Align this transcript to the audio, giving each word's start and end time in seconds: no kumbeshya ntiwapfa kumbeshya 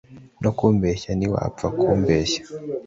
no 0.43 0.51
kumbeshya 0.57 1.11
ntiwapfa 1.17 1.67
kumbeshya 1.79 2.41